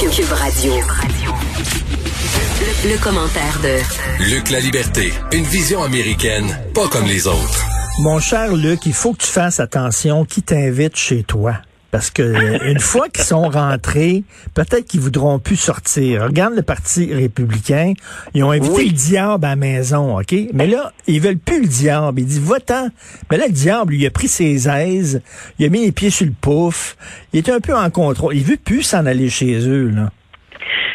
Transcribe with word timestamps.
Cube 0.00 0.32
Radio. 0.32 0.72
Le, 2.60 2.92
le 2.92 2.98
commentaire 3.02 3.60
de 3.62 4.24
Luc 4.24 4.50
La 4.50 4.58
Liberté, 4.58 5.12
une 5.32 5.44
vision 5.44 5.82
américaine, 5.82 6.58
pas 6.74 6.88
comme 6.88 7.06
les 7.06 7.26
autres. 7.26 7.64
Mon 8.00 8.18
cher 8.18 8.54
Luc, 8.56 8.86
il 8.86 8.94
faut 8.94 9.12
que 9.12 9.18
tu 9.22 9.28
fasses 9.28 9.60
attention 9.60 10.24
qui 10.24 10.42
t'invite 10.42 10.96
chez 10.96 11.22
toi. 11.24 11.56
Parce 11.92 12.10
que 12.10 12.66
une 12.66 12.80
fois 12.80 13.10
qu'ils 13.10 13.22
sont 13.22 13.50
rentrés, 13.50 14.24
peut-être 14.54 14.86
qu'ils 14.86 15.00
voudront 15.00 15.38
plus 15.38 15.56
sortir. 15.56 16.22
Regarde 16.22 16.54
le 16.54 16.62
Parti 16.62 17.12
républicain. 17.12 17.92
Ils 18.32 18.42
ont 18.42 18.50
invité 18.50 18.86
le 18.86 18.92
diable 18.92 19.44
à 19.44 19.50
la 19.50 19.56
maison, 19.56 20.18
OK? 20.18 20.34
Mais 20.54 20.66
là, 20.66 20.90
ils 21.06 21.20
veulent 21.20 21.36
plus 21.36 21.60
le 21.60 21.68
diable. 21.68 22.18
Ils 22.20 22.26
disent, 22.26 22.40
va-t'en. 22.40 22.88
Mais 23.30 23.36
là, 23.36 23.46
le 23.46 23.52
diable, 23.52 23.92
lui, 23.92 24.00
il 24.00 24.06
a 24.06 24.10
pris 24.10 24.28
ses 24.28 24.70
aises. 24.70 25.20
Il 25.58 25.66
a 25.66 25.68
mis 25.68 25.84
les 25.84 25.92
pieds 25.92 26.08
sur 26.08 26.24
le 26.24 26.32
pouf. 26.32 26.96
Il 27.34 27.38
est 27.38 27.50
un 27.50 27.60
peu 27.60 27.76
en 27.76 27.90
contrôle. 27.90 28.34
Il 28.34 28.42
veut 28.42 28.56
plus 28.56 28.82
s'en 28.82 29.04
aller 29.04 29.28
chez 29.28 29.68
eux, 29.68 29.90
là. 29.90 30.10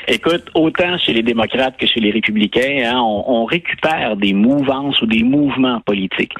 Écoute, 0.10 0.46
autant 0.54 0.98
chez 0.98 1.12
les 1.12 1.22
démocrates 1.22 1.76
que 1.76 1.86
chez 1.86 2.00
les 2.00 2.12
républicains, 2.12 2.84
hein, 2.86 3.02
on, 3.02 3.26
on, 3.28 3.44
récupère 3.44 4.16
des 4.16 4.32
mouvances 4.32 5.02
ou 5.02 5.06
des 5.06 5.22
mouvements 5.22 5.82
politiques 5.82 6.32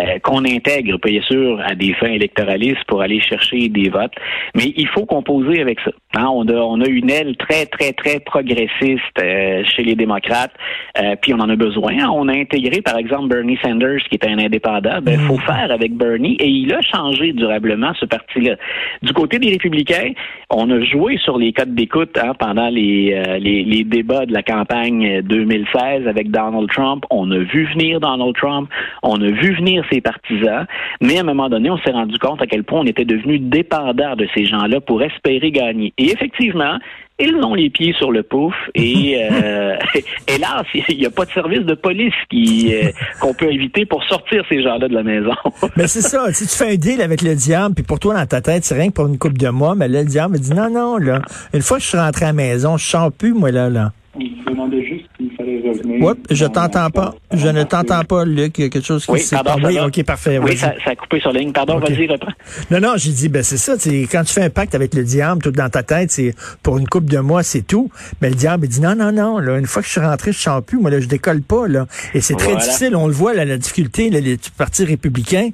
euh, 0.00 0.20
qu'on 0.22 0.44
intègre, 0.44 0.96
bien 1.04 1.20
sûr, 1.22 1.60
à 1.60 1.74
des 1.74 1.92
fins 1.94 2.12
électoralistes 2.12 2.84
pour 2.86 3.02
aller 3.02 3.20
chercher 3.20 3.68
des 3.68 3.88
votes. 3.88 4.14
Mais 4.54 4.72
il 4.76 4.86
faut 4.86 5.06
composer 5.06 5.60
avec 5.60 5.80
ça. 5.80 5.90
Hein, 6.16 6.28
on, 6.32 6.46
a, 6.46 6.54
on 6.54 6.80
a 6.80 6.86
une 6.86 7.10
aile 7.10 7.36
très, 7.36 7.66
très, 7.66 7.92
très 7.92 8.20
progressiste 8.20 9.02
euh, 9.20 9.64
chez 9.64 9.82
les 9.82 9.96
démocrates, 9.96 10.54
euh, 11.02 11.16
puis 11.20 11.34
on 11.34 11.40
en 11.40 11.48
a 11.48 11.56
besoin. 11.56 12.08
On 12.08 12.28
a 12.28 12.32
intégré, 12.32 12.80
par 12.80 12.96
exemple, 12.96 13.26
Bernie 13.26 13.58
Sanders, 13.60 14.04
qui 14.08 14.14
est 14.14 14.24
un 14.24 14.38
indépendant. 14.38 15.00
Ben, 15.02 15.18
faut 15.18 15.38
faire 15.38 15.72
avec 15.72 15.94
Bernie, 15.94 16.36
et 16.36 16.46
il 16.46 16.72
a 16.72 16.80
changé 16.80 17.32
durablement 17.32 17.92
ce 17.98 18.06
parti-là. 18.06 18.54
Du 19.02 19.12
côté 19.12 19.40
des 19.40 19.50
républicains, 19.50 20.12
on 20.48 20.70
a 20.70 20.80
joué 20.84 21.18
sur 21.18 21.38
les 21.38 21.52
codes 21.52 21.74
d'écoute 21.74 22.16
hein, 22.22 22.32
pendant 22.38 22.68
les 22.68 23.15
euh, 23.16 23.38
les, 23.38 23.84
débats 23.84 24.26
de 24.26 24.32
la 24.32 24.42
campagne 24.42 25.22
2016 25.22 26.06
avec 26.06 26.30
Donald 26.30 26.68
Trump. 26.70 27.04
On 27.10 27.30
a 27.30 27.38
vu 27.38 27.66
venir 27.72 28.00
Donald 28.00 28.34
Trump, 28.36 28.68
on 29.02 29.20
a 29.20 29.30
vu 29.30 29.54
venir 29.56 29.84
ses 29.90 30.00
partisans, 30.00 30.66
mais 31.00 31.18
à 31.18 31.20
un 31.20 31.24
moment 31.24 31.48
donné, 31.48 31.70
on 31.70 31.78
s'est 31.78 31.92
rendu 31.92 32.18
compte 32.18 32.42
à 32.42 32.46
quel 32.46 32.64
point 32.64 32.80
on 32.80 32.86
était 32.86 33.04
devenu 33.04 33.38
dépendant 33.38 34.16
de 34.16 34.26
ces 34.34 34.44
gens-là 34.44 34.80
pour 34.80 35.02
espérer 35.02 35.50
gagner. 35.50 35.92
Et 35.98 36.06
effectivement, 36.06 36.78
ils 37.18 37.34
ont 37.42 37.54
les 37.54 37.70
pieds 37.70 37.94
sur 37.94 38.12
le 38.12 38.22
pouf 38.22 38.54
et 38.74 39.18
euh, 39.18 39.76
hélas, 40.28 40.64
il 40.88 40.98
n'y 40.98 41.06
a 41.06 41.10
pas 41.10 41.24
de 41.24 41.30
service 41.30 41.60
de 41.60 41.74
police 41.74 42.14
qui 42.30 42.74
euh, 42.74 42.90
qu'on 43.20 43.32
peut 43.32 43.50
éviter 43.50 43.86
pour 43.86 44.04
sortir 44.04 44.44
ces 44.48 44.62
gens-là 44.62 44.88
de 44.88 44.94
la 44.94 45.02
maison. 45.02 45.34
mais 45.76 45.86
c'est 45.86 46.02
ça, 46.02 46.32
si 46.32 46.46
tu 46.46 46.56
fais 46.56 46.72
un 46.72 46.76
deal 46.76 47.00
avec 47.00 47.22
le 47.22 47.34
diable, 47.34 47.74
puis 47.74 47.84
pour 47.84 47.98
toi 47.98 48.14
dans 48.14 48.26
ta 48.26 48.40
tête, 48.40 48.64
c'est 48.64 48.74
rien 48.74 48.88
que 48.88 48.94
pour 48.94 49.06
une 49.06 49.18
coupe 49.18 49.38
de 49.38 49.48
mois, 49.48 49.74
mais 49.74 49.88
là, 49.88 50.02
le 50.02 50.08
diable 50.08 50.34
me 50.34 50.38
dit 50.38 50.52
non, 50.52 50.70
non, 50.70 50.98
là, 50.98 51.22
une 51.54 51.62
fois 51.62 51.78
que 51.78 51.82
je 51.82 51.88
suis 51.88 51.98
rentré 51.98 52.24
à 52.26 52.28
la 52.28 52.34
maison, 52.34 52.76
je 52.76 52.84
sens 52.84 53.10
plus, 53.16 53.32
moi, 53.32 53.50
là, 53.50 53.70
là. 53.70 53.92
Il 54.18 54.32
demandait 54.46 54.84
juste 54.84 55.04
s'il 55.16 55.30
fallait 55.32 55.62
revenir. 55.66 56.02
Oui, 56.02 56.14
je 56.30 56.46
t'entends 56.46 56.90
pas. 56.90 57.14
Je 57.36 57.48
ne 57.48 57.62
t'entends 57.64 58.04
pas, 58.04 58.24
Luc. 58.24 58.58
Il 58.58 58.62
y 58.62 58.66
a 58.66 58.70
quelque 58.70 58.84
chose 58.86 59.04
qui 59.04 59.12
oui, 59.12 59.20
s'est 59.20 59.36
Oui, 59.64 59.78
OK, 59.80 60.02
parfait. 60.04 60.38
Oui, 60.38 60.56
ça, 60.56 60.72
ça, 60.84 60.90
a 60.90 60.94
coupé 60.96 61.20
sur 61.20 61.32
la 61.32 61.40
ligne. 61.40 61.52
Pardon, 61.52 61.76
okay. 61.78 61.92
vas-y, 61.94 62.06
reprends. 62.08 62.32
Non, 62.70 62.80
non, 62.80 62.92
j'ai 62.96 63.10
dit, 63.12 63.28
ben 63.28 63.42
c'est 63.42 63.56
ça. 63.58 63.74
Quand 64.10 64.24
tu 64.24 64.32
fais 64.32 64.42
un 64.42 64.50
pacte 64.50 64.74
avec 64.74 64.94
le 64.94 65.04
diable, 65.04 65.42
tout 65.42 65.50
dans 65.50 65.68
ta 65.68 65.82
tête, 65.82 66.10
c'est 66.10 66.34
pour 66.62 66.78
une 66.78 66.88
coupe 66.88 67.06
de 67.10 67.18
mois, 67.18 67.42
c'est 67.42 67.62
tout. 67.62 67.90
Mais 68.20 68.28
le 68.30 68.34
diable, 68.36 68.66
il 68.66 68.68
dit, 68.70 68.80
non, 68.80 68.94
non, 68.94 69.12
non, 69.12 69.38
là, 69.38 69.58
une 69.58 69.66
fois 69.66 69.82
que 69.82 69.86
je 69.88 69.92
suis 69.92 70.00
rentré, 70.00 70.32
je 70.32 70.38
sens 70.38 70.62
plus. 70.66 70.78
Moi, 70.78 70.90
là, 70.90 71.00
je 71.00 71.06
décolle 71.06 71.42
pas, 71.42 71.68
là. 71.68 71.86
Et 72.14 72.20
c'est 72.20 72.34
très 72.34 72.52
Voilà. 72.52 72.64
difficile. 72.64 72.96
On 72.96 73.06
le 73.06 73.12
voit, 73.12 73.34
là, 73.34 73.44
la 73.44 73.58
difficulté, 73.58 74.10
là, 74.10 74.20
les 74.20 74.38
partis 74.56 74.84
républicains. 74.84 75.50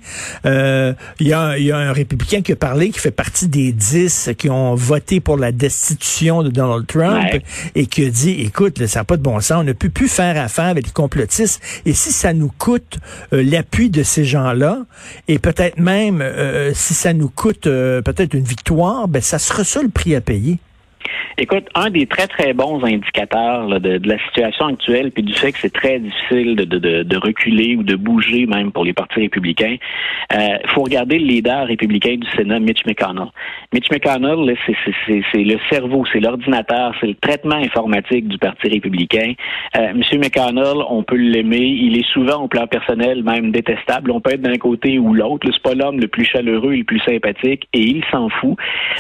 Euh, 0.47 0.93
Il 1.21 1.29
y, 1.29 1.33
a, 1.33 1.59
y 1.59 1.71
a 1.73 1.77
un 1.79 1.93
républicain 1.93 2.43
qui 2.43 2.53
a 2.53 2.57
parlé, 2.57 2.91
qui 2.91 2.99
fait 2.99 3.11
partie 3.11 3.49
des 3.49 3.73
dix 3.73 4.31
qui 4.39 4.51
ont 4.51 4.75
voté 4.75 5.21
pour 5.21 5.37
la 5.37 5.53
destitution 5.53 6.43
de 6.43 6.49
Donald 6.51 6.87
Trump 6.87 7.25
Ouais. 7.33 7.43
et 7.75 7.87
qui 7.87 8.05
a 8.07 8.11
dit, 8.11 8.31
écoute, 8.41 8.79
là, 8.79 8.87
ça 8.87 9.01
n'a 9.01 9.05
pas 9.05 9.17
de 9.17 9.23
bon 9.23 9.41
sens. 9.41 9.59
On 9.61 9.65
ne 9.65 9.73
peut 9.73 9.89
plus 9.89 10.09
faire 10.09 10.41
affaire 10.43 10.67
avec 10.67 10.87
les 10.87 10.93
complotistes. 10.93 11.61
Et 11.87 11.93
si 11.93 12.13
ça 12.13 12.33
nous 12.33 12.51
coûte 12.57 12.99
euh, 13.33 13.43
l'appui 13.43 13.91
de 13.91 14.03
ces 14.03 14.25
gens-là, 14.25 14.85
et 15.29 15.39
peut-être 15.39 15.79
même 15.79 16.21
euh, 16.23 16.73
si 16.75 16.95
ça 16.95 17.13
nous 17.13 17.29
coûte 17.29 17.67
euh, 17.67 18.03
peut-être 18.03 18.35
une 18.35 18.45
victoire, 18.45 19.09
ben 19.09 19.23
ça 19.23 19.39
sera 19.39 19.65
ça 19.65 19.83
le 19.83 19.89
prix 19.89 20.15
à 20.15 20.21
payer. 20.21 20.59
Écoute, 21.39 21.69
un 21.75 21.91
des 21.91 22.07
très, 22.07 22.27
très 22.27 22.53
bons 22.53 22.83
indicateurs 22.85 23.81
de, 23.81 24.01
la 24.05 24.19
situation 24.27 24.67
actuelle, 24.67 25.11
puis 25.11 25.23
du 25.23 25.33
fait 25.33 25.53
que 25.53 25.59
c'est 25.59 25.73
très 25.73 25.99
difficile 25.99 26.57
de, 26.57 27.17
reculer 27.17 27.77
ou 27.77 27.83
de 27.83 27.95
bouger 27.95 28.47
même 28.47 28.73
pour 28.73 28.85
les 28.85 28.93
partis 28.93 29.21
républicains, 29.21 29.77
il 30.33 30.37
euh, 30.37 30.59
faut 30.75 30.83
regarder 30.83 31.19
le 31.19 31.27
leader 31.27 31.67
républicain 31.67 32.17
du 32.17 32.29
Sénat, 32.37 32.59
Mitch 32.59 32.85
McConnell. 32.85 33.29
Mitch 33.73 33.91
McConnell, 33.91 34.57
c'est 34.67 35.45
le 35.45 35.59
cerveau, 35.71 36.05
c'est 36.13 36.21
l'ordinateur, 36.21 36.95
c'est 37.01 37.07
le 37.07 37.15
traitement 37.15 37.57
informatique 37.57 38.29
du 38.29 38.39
Parti 38.39 38.69
républicain. 38.69 39.35
Euh, 39.77 39.95
Monsieur 39.95 40.19
McConnell, 40.19 40.83
on 40.89 41.03
peut 41.03 41.17
l'aimer, 41.17 41.59
il 41.59 41.97
est 41.97 42.07
souvent 42.13 42.43
au 42.43 42.49
plan 42.49 42.67
personnel 42.67 43.23
même 43.23 43.53
détestable. 43.53 44.11
On 44.11 44.21
peut 44.21 44.33
être 44.33 44.43
d'un 44.43 44.59
côté 44.59 44.99
ou 44.99 45.15
l'autre. 45.15 45.49
C'est 45.53 45.63
pas 45.63 45.75
l'homme 45.75 46.01
le 46.01 46.09
plus 46.09 46.25
chaleureux, 46.25 46.75
le 46.75 46.85
plus 46.85 47.01
sympathique, 47.01 47.69
et 47.73 47.81
il 47.81 48.05
s'en 48.11 48.29
fout. 48.29 48.57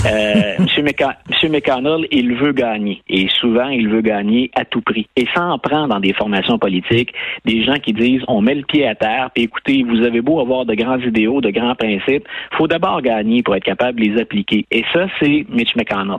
Euh, 0.07 0.55
Monsieur, 0.59 0.83
McCon 0.83 1.85
Il 2.11 2.35
veut 2.35 2.53
gagner. 2.53 3.03
Et 3.09 3.29
souvent, 3.41 3.69
il 3.69 3.89
veut 3.89 4.01
gagner 4.01 4.51
à 4.55 4.65
tout 4.65 4.81
prix. 4.81 5.07
Et 5.17 5.27
ça 5.35 5.45
en 5.45 5.59
prend 5.59 5.89
dans 5.89 6.01
des 6.01 6.13
formations 6.13 6.59
politiques 6.59 7.13
des 7.45 7.63
gens 7.65 7.75
qui 7.75 7.93
disent 7.93 8.23
on 8.29 8.41
met 8.41 8.55
le 8.55 8.63
pied 8.63 8.87
à 8.87 8.95
terre, 8.95 9.31
puis 9.35 9.45
écoutez, 9.45 9.83
vous 9.83 10.03
avez 10.03 10.21
beau 10.21 10.41
avoir 10.41 10.65
de 10.65 10.75
grands 10.75 10.99
idéaux, 10.99 11.41
de 11.41 11.51
grands 11.51 11.75
principes, 11.75 12.27
faut 12.57 12.67
d'abord 12.67 13.01
gagner 13.03 13.43
pour 13.43 13.55
être 13.57 13.65
capable 13.65 14.01
de 14.01 14.07
les 14.07 14.21
appliquer. 14.21 14.67
Et 14.71 14.85
ça, 14.93 15.07
c'est 15.21 15.47
Mitch 15.49 15.75
McConnell. 15.77 16.19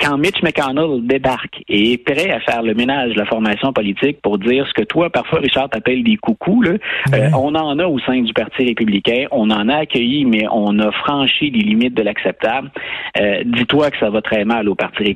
Quand 0.00 0.18
Mitch 0.18 0.42
McConnell 0.42 1.06
débarque 1.06 1.62
et 1.68 1.92
est 1.92 1.98
prêt 1.98 2.30
à 2.30 2.40
faire 2.40 2.62
le 2.62 2.74
ménage 2.74 3.14
de 3.14 3.18
la 3.18 3.26
formation 3.26 3.72
politique 3.72 4.20
pour 4.22 4.38
dire 4.38 4.66
ce 4.66 4.74
que 4.74 4.82
toi, 4.82 5.10
parfois, 5.10 5.40
Richard, 5.40 5.68
t'appelles 5.70 6.04
des 6.04 6.16
coucous, 6.16 6.62
là, 6.62 6.72
euh, 7.14 7.28
on 7.34 7.54
en 7.54 7.78
a 7.78 7.86
au 7.86 7.98
sein 8.00 8.20
du 8.20 8.32
Parti 8.32 8.64
républicain, 8.64 9.26
on 9.30 9.50
en 9.50 9.68
a 9.68 9.76
accueilli, 9.76 10.24
mais 10.24 10.46
on 10.50 10.78
a 10.78 10.90
franchi 10.92 11.50
les 11.50 11.60
limites 11.60 11.94
de 11.94 12.02
l'acceptable. 12.02 12.70
Euh, 13.20 13.42
Dis-toi 13.44 13.90
que 13.90 13.98
ça 13.98 14.10
va 14.10 14.22
très 14.22 14.44
mal 14.44 14.68
au 14.68 14.74
Parti 14.74 14.98
républicain 14.98 15.09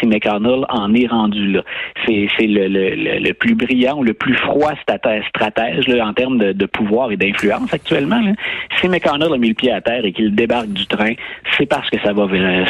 si 0.00 0.06
McConnell 0.06 0.64
en 0.68 0.94
est 0.94 1.06
rendu 1.06 1.52
là. 1.52 1.62
C'est 2.06 2.28
le, 2.46 2.68
le, 2.68 3.18
le, 3.20 3.32
plus 3.34 3.54
brillant, 3.54 4.02
le 4.02 4.14
plus 4.14 4.36
froid 4.36 4.72
stratège 4.82 5.86
là, 5.88 6.06
en 6.06 6.12
termes 6.12 6.38
de, 6.38 6.52
de 6.52 6.66
pouvoir 6.66 7.10
et 7.12 7.16
d'influence 7.16 7.72
actuellement. 7.72 8.20
Là. 8.20 8.32
Si 8.80 8.88
McConnell 8.88 9.32
a 9.32 9.38
mis 9.38 9.48
le 9.48 9.54
pied 9.54 9.72
à 9.72 9.80
terre 9.80 10.04
et 10.04 10.12
qu'il 10.12 10.34
débarque 10.34 10.68
du 10.68 10.86
train, 10.86 11.12
c'est 11.56 11.66
parce 11.66 11.88
que 11.90 11.98
ça 12.02 12.12
va, 12.12 12.26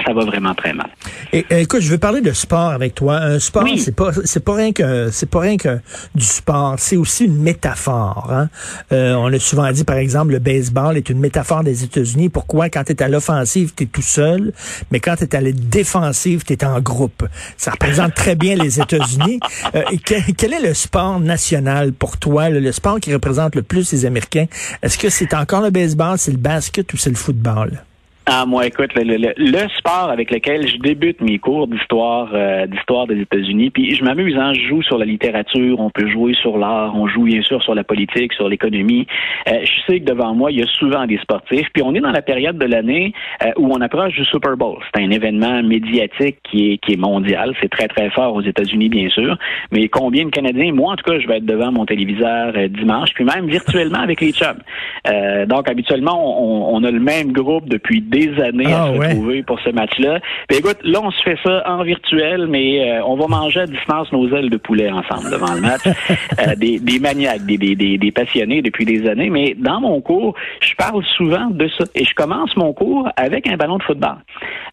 ça 0.06 0.12
va 0.12 0.24
vraiment 0.24 0.54
très 0.54 0.72
mal. 0.72 0.88
Et, 1.32 1.44
écoute, 1.50 1.80
je 1.80 1.90
veux 1.90 1.98
parler 1.98 2.20
de 2.20 2.32
sport 2.32 2.70
avec 2.70 2.94
toi. 2.94 3.16
Un 3.16 3.38
sport, 3.38 3.64
Oui. 3.64 3.78
c'est 3.78 3.96
pas 3.96 4.12
c'est 4.24 4.44
pas 4.44 4.54
rien 4.54 4.72
que 4.72 5.08
c'est 5.10 5.30
pas 5.30 5.40
rien 5.40 5.56
que 5.56 5.78
du 6.14 6.24
sport. 6.24 6.74
C'est 6.78 6.96
aussi 6.96 7.24
une 7.26 7.40
métaphore. 7.42 8.28
Hein? 8.32 8.48
Euh, 8.92 9.14
on 9.14 9.32
a 9.32 9.38
souvent 9.38 9.70
dit, 9.72 9.84
par 9.84 9.96
exemple, 9.96 10.32
le 10.32 10.38
baseball 10.38 10.96
est 10.96 11.08
une 11.08 11.18
métaphore 11.20 11.64
des 11.64 11.84
États-Unis. 11.84 12.28
Pourquoi? 12.28 12.68
Quand 12.68 12.84
tu 12.84 12.92
es 12.92 13.02
à 13.02 13.08
l'offensive, 13.08 13.72
tu 13.76 13.84
es 13.84 13.86
tout 13.86 14.02
seul, 14.02 14.52
mais 14.90 15.00
quand 15.00 15.16
tu 15.16 15.24
es 15.24 15.36
à 15.36 15.40
la 15.40 15.52
défensive, 15.52 16.44
tu 16.44 16.52
es 16.54 16.63
en 16.64 16.80
groupe. 16.80 17.26
Ça 17.56 17.70
représente 17.70 18.14
très 18.14 18.34
bien 18.34 18.56
les 18.56 18.80
États-Unis. 18.80 19.40
Euh, 19.74 19.82
quel 20.04 20.52
est 20.52 20.60
le 20.60 20.74
sport 20.74 21.20
national 21.20 21.92
pour 21.92 22.16
toi, 22.16 22.48
le, 22.48 22.60
le 22.60 22.72
sport 22.72 23.00
qui 23.00 23.12
représente 23.12 23.54
le 23.54 23.62
plus 23.62 23.92
les 23.92 24.06
Américains? 24.06 24.46
Est-ce 24.82 24.98
que 24.98 25.08
c'est 25.08 25.34
encore 25.34 25.62
le 25.62 25.70
baseball, 25.70 26.18
c'est 26.18 26.32
le 26.32 26.38
basket 26.38 26.92
ou 26.92 26.96
c'est 26.96 27.10
le 27.10 27.16
football? 27.16 27.82
Ah, 28.26 28.46
moi, 28.46 28.66
écoute, 28.66 28.94
le, 28.94 29.02
le, 29.02 29.34
le- 29.36 29.68
sport 29.76 30.08
avec 30.10 30.30
lequel 30.30 30.66
je 30.66 30.78
débute 30.78 31.20
mes 31.20 31.38
cours 31.38 31.66
d'histoire 31.66 32.30
euh, 32.32 32.66
d'histoire 32.66 33.06
des 33.06 33.20
États-Unis, 33.20 33.68
puis 33.68 33.94
je 33.94 34.02
m'amuse, 34.02 34.34
hein, 34.38 34.54
je 34.54 34.66
joue 34.66 34.82
sur 34.82 34.96
la 34.96 35.04
littérature, 35.04 35.78
on 35.78 35.90
peut 35.90 36.08
jouer 36.08 36.32
sur 36.40 36.56
l'art, 36.56 36.94
on 36.96 37.06
joue 37.06 37.24
bien 37.24 37.42
sûr 37.42 37.62
sur 37.62 37.74
la 37.74 37.84
politique, 37.84 38.32
sur 38.32 38.48
l'économie. 38.48 39.06
Euh, 39.48 39.58
je 39.62 39.92
sais 39.92 40.00
que 40.00 40.04
devant 40.06 40.34
moi, 40.34 40.50
il 40.52 40.60
y 40.60 40.62
a 40.62 40.66
souvent 40.66 41.06
des 41.06 41.18
sportifs, 41.18 41.68
puis 41.74 41.82
on 41.82 41.94
est 41.94 42.00
dans 42.00 42.12
la 42.12 42.22
période 42.22 42.56
de 42.56 42.64
l'année 42.64 43.12
euh, 43.42 43.50
où 43.58 43.70
on 43.70 43.80
approche 43.82 44.14
du 44.14 44.24
Super 44.24 44.56
Bowl. 44.56 44.78
C'est 44.94 45.02
un 45.02 45.10
événement 45.10 45.62
médiatique 45.62 46.38
qui 46.44 46.72
est, 46.72 46.78
qui 46.78 46.94
est 46.94 47.00
mondial, 47.00 47.54
c'est 47.60 47.68
très 47.70 47.88
très 47.88 48.08
fort 48.10 48.34
aux 48.34 48.42
États-Unis, 48.42 48.88
bien 48.88 49.10
sûr, 49.10 49.36
mais 49.70 49.88
combien 49.88 50.24
de 50.24 50.30
Canadiens, 50.30 50.72
moi 50.72 50.92
en 50.92 50.96
tout 50.96 51.04
cas, 51.04 51.18
je 51.18 51.28
vais 51.28 51.38
être 51.38 51.46
devant 51.46 51.72
mon 51.72 51.84
téléviseur 51.84 52.54
euh, 52.56 52.68
dimanche, 52.68 53.10
puis 53.14 53.24
même 53.24 53.48
virtuellement 53.48 54.00
avec 54.00 54.22
les 54.22 54.32
chums. 54.32 54.62
Euh, 55.08 55.44
donc 55.44 55.68
habituellement, 55.68 56.42
on, 56.42 56.74
on 56.74 56.84
a 56.84 56.90
le 56.90 57.00
même 57.00 57.32
groupe 57.32 57.68
depuis 57.68 58.00
des 58.14 58.40
années 58.40 58.64
Ah, 58.68 58.84
à 58.84 58.92
se 58.92 58.98
ouais. 58.98 59.08
retrouver 59.08 59.42
pour 59.42 59.58
ce 59.60 59.70
match-là. 59.70 60.20
Puis 60.48 60.58
écoute, 60.58 60.78
là, 60.84 61.00
on 61.02 61.10
se 61.10 61.22
fait 61.22 61.36
ça 61.44 61.62
en 61.66 61.82
virtuel, 61.82 62.46
mais 62.48 62.88
euh, 62.92 63.02
on 63.04 63.16
va 63.16 63.26
manger 63.26 63.60
à 63.60 63.66
distance 63.66 64.10
nos 64.12 64.28
ailes 64.34 64.50
de 64.50 64.56
poulet 64.56 64.90
ensemble 64.90 65.30
devant 65.30 65.52
le 65.54 65.60
match. 65.60 65.82
Euh, 66.40 66.54
des, 66.56 66.78
des 66.80 66.98
maniaques, 66.98 67.44
des, 67.46 67.56
des, 67.58 67.74
des, 67.76 67.96
des 67.96 68.10
passionnés 68.12 68.60
depuis 68.60 68.84
des 68.84 69.08
années. 69.08 69.30
Mais 69.30 69.54
dans 69.56 69.80
mon 69.80 70.00
cours, 70.00 70.34
je 70.60 70.74
parle 70.74 71.02
souvent 71.16 71.46
de 71.50 71.68
ça. 71.78 71.84
Et 71.94 72.04
je 72.04 72.14
commence 72.14 72.56
mon 72.56 72.72
cours 72.72 73.08
avec 73.16 73.46
un 73.48 73.56
ballon 73.56 73.78
de 73.78 73.82
football. 73.84 74.16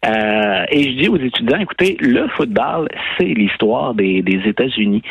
Euh, 0.06 0.64
et 0.70 0.82
je 0.82 1.02
dis 1.02 1.08
aux 1.08 1.16
étudiants, 1.16 1.58
écoutez, 1.60 1.96
le 2.00 2.26
football, 2.36 2.88
c'est 3.16 3.24
l'histoire 3.26 3.94
des, 3.94 4.22
des 4.22 4.40
États-Unis. 4.46 5.02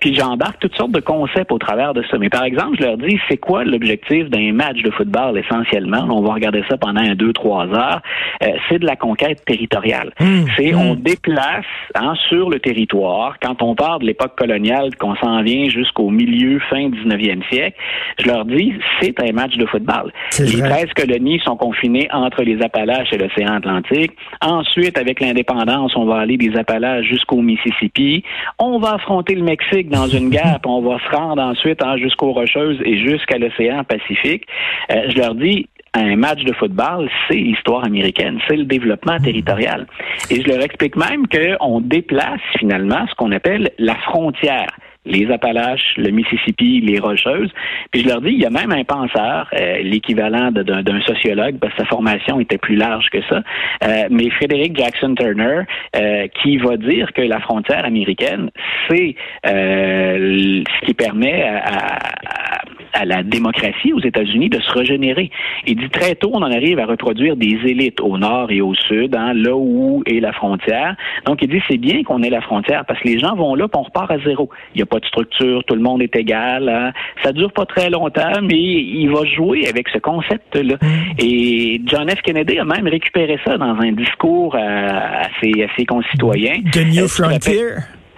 Puis 0.00 0.14
j'embarque 0.14 0.58
toutes 0.60 0.74
sortes 0.76 0.92
de 0.92 1.00
concepts 1.00 1.52
au 1.52 1.58
travers 1.58 1.94
de 1.94 2.02
ça. 2.10 2.18
Mais 2.18 2.28
par 2.30 2.44
exemple, 2.44 2.76
je 2.78 2.84
leur 2.84 2.96
dis, 2.98 3.18
c'est 3.28 3.38
quoi 3.38 3.64
l'objectif 3.64 4.28
d'un 4.28 4.52
match 4.52 4.82
de 4.82 4.90
football 4.90 5.38
essentiellement? 5.38 6.06
On 6.10 6.22
va 6.22 6.34
regarder 6.34 6.62
ça 6.68 6.76
pendant 6.76 7.00
un, 7.00 7.14
deux, 7.14 7.32
trois 7.32 7.55
trois 7.56 7.78
heures, 7.78 8.02
euh, 8.42 8.48
c'est 8.68 8.78
de 8.78 8.86
la 8.86 8.96
conquête 8.96 9.44
territoriale. 9.46 10.12
Mmh, 10.20 10.44
c'est 10.56 10.72
mmh. 10.72 10.78
on 10.78 10.94
déplace 10.94 11.64
hein, 11.94 12.14
sur 12.28 12.50
le 12.50 12.58
territoire, 12.60 13.36
quand 13.40 13.62
on 13.62 13.74
part 13.74 13.98
de 13.98 14.06
l'époque 14.06 14.36
coloniale, 14.36 14.94
qu'on 14.96 15.16
s'en 15.16 15.42
vient 15.42 15.68
jusqu'au 15.68 16.10
milieu, 16.10 16.58
fin 16.70 16.88
19e 16.88 17.48
siècle, 17.48 17.76
je 18.18 18.26
leur 18.26 18.44
dis, 18.44 18.74
c'est 19.00 19.18
un 19.22 19.32
match 19.32 19.56
de 19.56 19.66
football. 19.66 20.12
Les 20.38 20.60
vrai. 20.60 20.86
13 20.86 20.92
colonies 20.94 21.40
sont 21.44 21.56
confinées 21.56 22.08
entre 22.12 22.42
les 22.42 22.60
Appalaches 22.62 23.12
et 23.12 23.18
l'océan 23.18 23.54
Atlantique. 23.54 24.12
Ensuite, 24.42 24.98
avec 24.98 25.20
l'indépendance, 25.20 25.96
on 25.96 26.04
va 26.04 26.18
aller 26.18 26.36
des 26.36 26.56
Appalaches 26.56 27.06
jusqu'au 27.06 27.40
Mississippi. 27.40 28.22
On 28.58 28.78
va 28.78 28.94
affronter 28.94 29.34
le 29.34 29.42
Mexique 29.42 29.88
dans 29.88 30.08
une 30.08 30.30
guerre, 30.36 30.58
puis 30.62 30.70
on 30.70 30.82
va 30.82 30.98
se 30.98 31.16
rendre 31.16 31.42
ensuite 31.42 31.82
hein, 31.82 31.96
jusqu'aux 31.96 32.32
Rocheuses 32.32 32.80
et 32.84 32.98
jusqu'à 32.98 33.38
l'océan 33.38 33.84
Pacifique. 33.84 34.44
Euh, 34.90 35.04
je 35.08 35.16
leur 35.18 35.34
dis, 35.34 35.68
un 35.96 36.16
match 36.16 36.42
de 36.44 36.52
football, 36.52 37.08
c'est 37.28 37.36
l'histoire 37.36 37.84
américaine, 37.84 38.38
c'est 38.48 38.56
le 38.56 38.64
développement 38.64 39.18
territorial. 39.18 39.86
Et 40.30 40.42
je 40.42 40.48
leur 40.48 40.62
explique 40.62 40.96
même 40.96 41.26
qu'on 41.26 41.80
déplace 41.80 42.40
finalement 42.58 43.06
ce 43.08 43.14
qu'on 43.14 43.32
appelle 43.32 43.70
la 43.78 43.94
frontière 43.96 44.68
les 45.08 45.30
Appalaches, 45.30 45.94
le 45.98 46.10
Mississippi, 46.10 46.80
les 46.80 46.98
Rocheuses. 46.98 47.52
Puis 47.92 48.02
je 48.02 48.08
leur 48.08 48.20
dis, 48.20 48.30
il 48.30 48.40
y 48.40 48.44
a 48.44 48.50
même 48.50 48.72
un 48.72 48.82
penseur, 48.82 49.48
euh, 49.54 49.78
l'équivalent 49.82 50.50
d'un 50.50 51.00
sociologue, 51.02 51.58
parce 51.60 51.72
que 51.74 51.82
sa 51.82 51.86
formation 51.86 52.40
était 52.40 52.58
plus 52.58 52.74
large 52.74 53.06
que 53.10 53.22
ça, 53.30 53.40
euh, 53.84 54.08
mais 54.10 54.28
Frédéric 54.30 54.76
Jackson 54.76 55.14
Turner, 55.14 55.60
euh, 55.94 56.26
qui 56.42 56.56
va 56.56 56.76
dire 56.76 57.12
que 57.12 57.22
la 57.22 57.38
frontière 57.38 57.84
américaine, 57.84 58.50
c'est 58.90 59.14
euh, 59.46 60.62
ce 60.80 60.86
qui 60.86 60.94
permet 60.94 61.42
à, 61.44 61.58
à- 61.58 62.55
à 62.96 63.04
la 63.04 63.22
démocratie 63.22 63.92
aux 63.92 64.00
États-Unis 64.00 64.48
de 64.48 64.60
se 64.60 64.70
régénérer. 64.72 65.30
Il 65.66 65.76
dit 65.76 65.90
très 65.90 66.14
tôt, 66.14 66.30
on 66.32 66.42
en 66.42 66.50
arrive 66.50 66.78
à 66.78 66.86
reproduire 66.86 67.36
des 67.36 67.58
élites 67.64 68.00
au 68.00 68.16
nord 68.18 68.50
et 68.50 68.60
au 68.60 68.74
sud, 68.74 69.14
hein, 69.14 69.32
là 69.34 69.54
où 69.54 70.02
est 70.06 70.20
la 70.20 70.32
frontière. 70.32 70.96
Donc, 71.26 71.38
il 71.42 71.48
dit 71.48 71.60
c'est 71.68 71.76
bien 71.76 72.02
qu'on 72.02 72.22
ait 72.22 72.30
la 72.30 72.40
frontière 72.40 72.84
parce 72.86 73.00
que 73.00 73.08
les 73.08 73.18
gens 73.18 73.34
vont 73.34 73.54
là, 73.54 73.68
puis 73.68 73.78
on 73.78 73.82
repart 73.82 74.10
à 74.10 74.18
zéro. 74.18 74.48
Il 74.74 74.78
n'y 74.78 74.82
a 74.82 74.86
pas 74.86 74.98
de 74.98 75.06
structure, 75.06 75.62
tout 75.64 75.74
le 75.74 75.82
monde 75.82 76.02
est 76.02 76.16
égal. 76.16 76.68
Hein. 76.68 76.92
Ça 77.22 77.32
dure 77.32 77.52
pas 77.52 77.66
très 77.66 77.90
longtemps, 77.90 78.40
mais 78.42 78.58
il 78.58 79.08
va 79.10 79.24
jouer 79.24 79.68
avec 79.68 79.88
ce 79.88 79.98
concept-là. 79.98 80.76
Et 81.18 81.80
John 81.86 82.08
F. 82.08 82.22
Kennedy 82.22 82.58
a 82.58 82.64
même 82.64 82.88
récupéré 82.88 83.38
ça 83.44 83.58
dans 83.58 83.76
un 83.78 83.92
discours 83.92 84.54
à, 84.56 85.24
à 85.24 85.28
ses, 85.40 85.62
à 85.62 85.68
ses 85.76 85.84
concitoyens. 85.84 86.60
The 86.72 86.86
New 86.86 87.08
Frontier? 87.08 87.76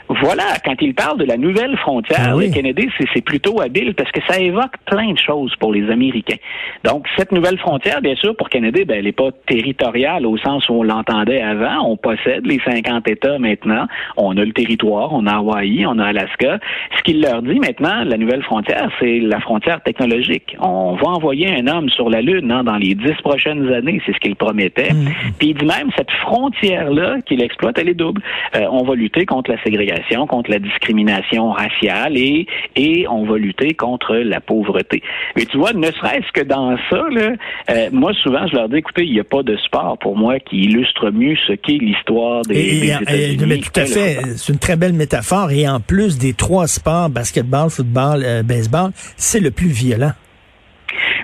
Voilà, 0.09 0.45
quand 0.65 0.75
il 0.81 0.95
parle 0.95 1.19
de 1.19 1.25
la 1.25 1.37
nouvelle 1.37 1.77
frontière, 1.79 2.29
Ah 2.31 2.37
oui. 2.37 2.51
Kennedy, 2.51 2.89
c'est- 2.99 3.19
plutôt 3.29 3.61
habile 3.61 3.95
parce 3.95 4.11
que 4.13 4.21
ça 4.29 4.39
évoque 4.41 4.73
plein 4.87 5.13
de 5.13 5.19
choses 5.19 5.55
pour 5.57 5.73
les 5.73 5.91
Américains. 5.91 6.37
Donc, 6.85 7.07
cette 7.17 7.31
nouvelle 7.33 7.59
frontière, 7.59 8.01
bien 8.01 8.15
sûr, 8.15 8.35
pour 8.37 8.49
Kennedy, 8.49 8.85
ben, 8.85 8.97
elle 8.99 9.05
n'est 9.05 9.13
pas 9.13 9.31
territoriale 9.47 10.25
au 10.25 10.39
sens 10.39 10.67
où 10.69 10.75
on 10.75 10.83
l'entendait 10.83 11.43
avant. 11.43 11.85
On 11.85 11.97
possède 11.97 12.47
les 12.47 12.59
50 12.65 13.07
États 13.09 13.39
maintenant. 13.39 13.87
On 14.17 14.37
a 14.39 14.45
le 14.45 14.53
territoire, 14.53 15.13
on 15.13 15.27
a 15.27 15.33
Hawaï, 15.37 15.85
on 15.85 15.99
a 15.99 16.07
Alaska. 16.07 16.59
Ce 16.97 17.03
qu'il 17.03 17.21
leur 17.21 17.43
dit 17.43 17.59
maintenant, 17.59 18.03
la 18.05 18.17
nouvelle 18.17 18.43
frontière, 18.45 18.89
c'est 19.01 19.19
la 19.19 19.41
frontière 19.41 19.83
technologique. 19.83 20.57
On 20.61 20.95
va 20.95 21.09
envoyer 21.09 21.51
un 21.51 21.67
homme 21.67 21.91
sur 21.91 22.09
la 22.09 22.23
Lune 22.23 22.51
hein, 22.51 22.65
dans 22.65 22.77
les 22.77 22.95
dix 22.95 23.15
prochaines 23.23 23.71
années, 23.75 24.01
c'est 24.07 24.13
ce 24.15 24.19
qu'il 24.21 24.37
promettait. 24.37 24.91
Puis 25.39 25.49
il 25.49 25.55
dit 25.55 25.67
même, 25.67 25.91
cette 25.97 26.11
frontière-là 26.23 27.17
qu'il 27.27 27.43
exploite, 27.43 27.79
elle 27.79 27.89
est 27.91 27.95
double. 27.95 28.23
Euh, 28.57 28.67
on 28.71 28.85
va 28.85 28.95
lutter 28.95 29.27
contre 29.27 29.51
la 29.51 29.63
ségrégation, 29.63 29.98
contre 30.27 30.51
la 30.51 30.59
discrimination 30.59 31.51
raciale 31.51 32.17
et, 32.17 32.47
et 32.77 33.07
on 33.09 33.25
va 33.25 33.37
lutter 33.39 33.75
contre 33.75 34.15
la 34.17 34.41
pauvreté. 34.41 35.03
Mais 35.37 35.45
tu 35.47 35.57
vois, 35.59 35.73
ne 35.73 35.91
serait-ce 35.91 36.31
que 36.33 36.43
dans 36.45 36.77
ça, 36.91 37.03
là, 37.11 37.33
euh, 37.71 37.89
moi 37.93 38.13
souvent 38.23 38.47
je 38.47 38.55
leur 38.57 38.69
dis, 38.69 38.77
écoutez, 38.77 39.05
il 39.05 39.13
n'y 39.13 39.21
a 39.21 39.25
pas 39.25 39.43
de 39.43 39.57
sport 39.57 39.99
pour 39.99 40.17
moi 40.17 40.39
qui 40.41 40.63
illustre 40.65 41.11
mieux 41.11 41.37
ce 41.47 41.53
qu'est 41.53 41.79
l'histoire 41.79 42.43
des, 42.43 42.55
Et, 42.59 42.81
des 42.81 42.87
et- 42.89 42.93
États-Unis. 43.03 43.45
mais 43.47 43.59
tout 43.59 43.81
à 43.81 43.85
fait, 43.87 44.19
c'est 44.37 44.53
une 44.53 44.59
très 44.59 44.77
belle 44.77 44.93
métaphore. 44.93 45.51
Et 45.51 45.69
en 45.69 45.81
plus 45.81 46.19
des 46.19 46.33
trois 46.35 46.67
sports, 46.67 47.09
basketball, 47.11 47.71
football, 47.71 48.23
euh, 48.25 48.43
baseball, 48.43 48.91
c'est 49.17 49.41
le 49.41 49.51
plus 49.51 49.69
violent. 49.69 50.13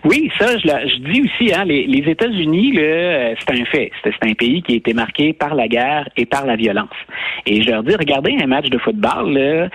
Oui, 0.05 0.31
ça, 0.39 0.59
je, 0.59 0.67
la- 0.67 0.87
je 0.87 0.97
dis 0.97 1.23
aussi, 1.23 1.53
hein, 1.55 1.65
les, 1.65 1.87
les 1.87 2.11
États-Unis, 2.11 2.75
euh, 2.79 3.35
c'est 3.39 3.51
un 3.59 3.65
fait. 3.65 3.91
C'est 4.03 4.13
c'est 4.21 4.31
un 4.31 4.35
pays 4.35 4.63
qui 4.63 4.75
a 4.75 4.77
été 4.77 4.93
marqué 4.93 5.33
par 5.33 5.55
la 5.55 5.67
guerre 5.67 6.09
et 6.17 6.27
par 6.27 6.45
la 6.45 6.57
violence. 6.57 6.89
Et 7.47 7.63
je 7.63 7.71
leur 7.71 7.83
dis, 7.83 7.95
regardez 7.97 8.37
un 8.43 8.47
match 8.47 8.69
de 8.69 8.79
football, 8.79 9.33
là, 9.33 9.41
euh, 9.41 9.69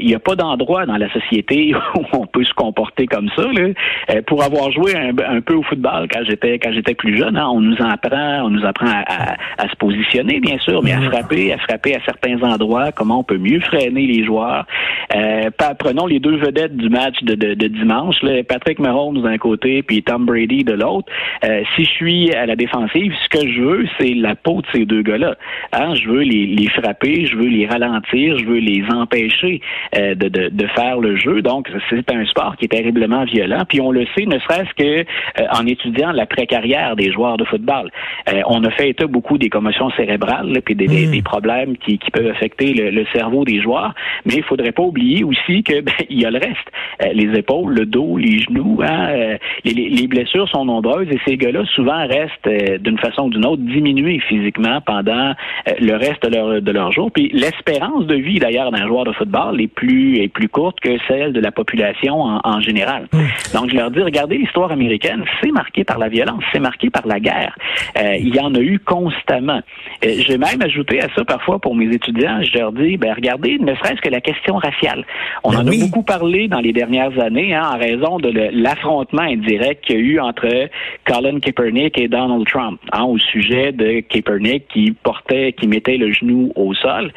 il 0.00 0.06
n'y 0.06 0.14
a 0.14 0.18
pas 0.18 0.34
d'endroit 0.34 0.86
dans 0.86 0.96
la 0.96 1.08
société 1.12 1.72
où 1.94 2.02
on 2.12 2.26
peut 2.26 2.44
se 2.44 2.52
comporter 2.54 3.06
comme 3.06 3.28
ça. 3.36 3.42
Là. 3.42 3.68
Euh, 4.10 4.22
pour 4.26 4.42
avoir 4.42 4.70
joué 4.72 4.94
un, 4.96 5.10
un 5.28 5.40
peu 5.40 5.54
au 5.54 5.62
football 5.62 6.08
quand 6.12 6.24
j'étais 6.28 6.58
quand 6.58 6.72
j'étais 6.72 6.94
plus 6.94 7.16
jeune, 7.16 7.36
hein, 7.36 7.48
on 7.52 7.60
nous 7.60 7.76
apprend, 7.80 8.42
on 8.44 8.50
nous 8.50 8.64
apprend 8.66 8.86
à, 8.88 9.04
à- 9.06 9.36
à 9.58 9.68
se 9.68 9.76
positionner, 9.76 10.40
bien 10.40 10.58
sûr, 10.58 10.82
mais 10.82 10.92
à 10.92 11.00
frapper, 11.00 11.52
à 11.52 11.58
frapper 11.58 11.94
à 11.94 12.00
certains 12.04 12.42
endroits, 12.42 12.90
comment 12.92 13.20
on 13.20 13.24
peut 13.24 13.38
mieux 13.38 13.60
freiner 13.60 14.06
les 14.06 14.24
joueurs. 14.24 14.66
Euh, 15.14 15.50
prenons 15.78 16.06
les 16.06 16.18
deux 16.18 16.36
vedettes 16.36 16.76
du 16.76 16.88
match 16.88 17.22
de, 17.22 17.34
de, 17.34 17.54
de 17.54 17.66
dimanche, 17.68 18.16
là, 18.22 18.42
Patrick 18.42 18.78
Mahomes 18.80 19.22
d'un 19.22 19.38
côté, 19.38 19.75
puis 19.82 20.02
Tom 20.02 20.26
Brady 20.26 20.64
de 20.64 20.72
l'autre. 20.74 21.08
Euh, 21.44 21.62
si 21.74 21.84
je 21.84 21.90
suis 21.90 22.32
à 22.34 22.46
la 22.46 22.56
défensive, 22.56 23.12
ce 23.24 23.28
que 23.38 23.46
je 23.48 23.60
veux, 23.62 23.86
c'est 23.98 24.14
la 24.14 24.34
peau 24.34 24.60
de 24.62 24.66
ces 24.72 24.84
deux 24.84 25.02
gars-là. 25.02 25.36
Hein, 25.72 25.94
je 25.94 26.08
veux 26.08 26.22
les, 26.22 26.46
les 26.46 26.68
frapper, 26.68 27.26
je 27.26 27.36
veux 27.36 27.48
les 27.48 27.66
ralentir, 27.66 28.38
je 28.38 28.44
veux 28.44 28.58
les 28.58 28.82
empêcher 28.92 29.60
euh, 29.96 30.14
de, 30.14 30.28
de, 30.28 30.48
de 30.48 30.66
faire 30.68 30.98
le 30.98 31.16
jeu. 31.16 31.42
Donc, 31.42 31.68
c'est 31.90 32.10
un 32.12 32.24
sport 32.26 32.56
qui 32.56 32.66
est 32.66 32.68
terriblement 32.68 33.24
violent. 33.24 33.64
Puis 33.68 33.80
on 33.80 33.90
le 33.90 34.06
sait, 34.16 34.26
ne 34.26 34.38
serait-ce 34.38 34.74
que 34.74 35.00
euh, 35.00 35.46
en 35.52 35.66
étudiant 35.66 36.12
la 36.12 36.26
précarrière 36.26 36.96
des 36.96 37.10
joueurs 37.12 37.36
de 37.36 37.44
football. 37.44 37.90
Euh, 38.32 38.40
on 38.46 38.62
a 38.64 38.70
fait 38.70 38.90
état 38.90 39.06
beaucoup 39.06 39.38
des 39.38 39.48
commotions 39.48 39.90
cérébrales, 39.90 40.52
là, 40.52 40.60
puis 40.60 40.74
des, 40.74 40.86
des- 40.86 41.06
Mm. 41.06 41.10
des 41.10 41.22
problèmes 41.22 41.76
qui, 41.76 41.98
qui 41.98 42.10
peuvent 42.10 42.26
affecter 42.28 42.72
le, 42.72 42.90
le 42.90 43.04
cerveau 43.12 43.44
des 43.44 43.60
joueurs. 43.60 43.94
Mais 44.24 44.34
il 44.36 44.42
faudrait 44.42 44.72
pas 44.72 44.82
oublier 44.82 45.22
aussi 45.24 45.62
que 45.62 45.80
ben, 45.86 45.92
il 46.08 46.20
y 46.20 46.24
a 46.24 46.30
le 46.30 46.38
reste. 46.38 46.68
Euh, 47.02 47.12
les 47.12 47.38
épaules, 47.38 47.74
le 47.74 47.86
dos, 47.86 48.16
les 48.16 48.38
genoux, 48.40 48.80
hein, 48.82 49.36
les, 49.66 49.72
les- 49.74 49.88
les 49.88 50.06
blessures 50.06 50.48
sont 50.48 50.64
nombreuses 50.64 51.08
et 51.10 51.18
ces 51.26 51.36
gars-là 51.36 51.64
souvent 51.74 52.06
restent 52.06 52.46
euh, 52.46 52.78
d'une 52.78 52.98
façon 52.98 53.22
ou 53.26 53.30
d'une 53.30 53.44
autre 53.46 53.62
diminués 53.62 54.20
physiquement 54.28 54.80
pendant 54.80 55.30
euh, 55.30 55.72
le 55.80 55.94
reste 55.96 56.22
de 56.26 56.34
leur, 56.36 56.62
de 56.62 56.72
leur 56.72 56.92
jour. 56.92 57.10
Puis 57.12 57.28
l'espérance 57.32 58.06
de 58.06 58.14
vie 58.14 58.38
d'ailleurs 58.38 58.70
d'un 58.70 58.86
joueur 58.86 59.04
de 59.04 59.12
football 59.12 59.60
est 59.60 59.66
plus 59.68 60.18
est 60.18 60.28
plus 60.28 60.48
courte 60.48 60.78
que 60.80 60.96
celle 61.08 61.32
de 61.32 61.40
la 61.40 61.50
population 61.52 62.20
en, 62.20 62.40
en 62.44 62.60
général. 62.60 63.08
Donc 63.54 63.70
je 63.70 63.76
leur 63.76 63.90
dis 63.90 64.00
regardez 64.00 64.38
l'histoire 64.38 64.70
américaine, 64.72 65.24
c'est 65.42 65.50
marqué 65.52 65.84
par 65.84 65.98
la 65.98 66.08
violence, 66.08 66.42
c'est 66.52 66.60
marqué 66.60 66.90
par 66.90 67.06
la 67.06 67.18
guerre. 67.20 67.54
Euh, 67.98 68.14
il 68.18 68.34
y 68.34 68.40
en 68.40 68.54
a 68.54 68.60
eu 68.60 68.78
constamment. 68.78 69.60
Euh, 70.04 70.08
J'ai 70.26 70.38
même 70.38 70.62
ajouté 70.62 71.00
à 71.02 71.08
ça 71.14 71.24
parfois 71.24 71.58
pour 71.58 71.74
mes 71.74 71.86
étudiants, 71.94 72.40
je 72.42 72.58
leur 72.58 72.72
dis 72.72 72.96
ben 72.96 73.12
regardez 73.14 73.58
ne 73.58 73.74
serait-ce 73.74 74.00
que 74.00 74.08
la 74.10 74.20
question 74.20 74.56
raciale. 74.56 75.04
On 75.44 75.50
Ben 75.50 75.60
en 75.60 75.66
oui. 75.68 75.80
a 75.82 75.86
beaucoup 75.86 76.02
parlé 76.02 76.48
dans 76.48 76.60
les 76.60 76.72
dernières 76.72 77.18
années 77.20 77.54
hein, 77.54 77.68
en 77.74 77.78
raison 77.78 78.18
de 78.18 78.30
l'affrontement 78.52 79.24
indirect 79.56 79.84
qu'il 79.84 79.96
y 79.96 79.98
a 79.98 80.02
eu 80.02 80.20
entre 80.20 80.68
Colin 81.04 81.40
Kaepernick 81.40 81.98
et 81.98 82.08
Donald 82.08 82.46
Trump 82.46 82.80
hein, 82.92 83.04
au 83.04 83.18
sujet 83.18 83.72
de 83.72 84.00
Kaepernick 84.00 84.68
qui 84.68 84.92
portait, 85.02 85.52
qui 85.52 85.66
mettait 85.66 85.96
le 85.96 86.12
genou 86.12 86.52
au 86.54 86.74
sol. 86.74 87.12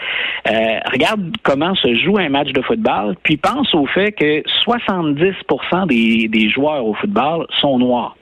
Euh, 0.48 0.80
regarde 0.92 1.36
comment 1.44 1.76
se 1.76 1.94
joue 1.96 2.18
un 2.18 2.30
match 2.30 2.52
de 2.52 2.62
football, 2.62 3.16
puis 3.24 3.38
pense 3.38 3.74
au 3.74 3.86
fait 3.86 4.12
que 4.12 4.44
70% 4.66 5.88
des, 5.88 6.28
des 6.28 6.50
joueurs 6.50 6.86
au 6.86 6.94
football 6.94 7.46
sont 7.62 7.80
noirs. 7.80 8.16